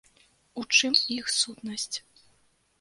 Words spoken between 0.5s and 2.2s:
У чым іх сутнасць?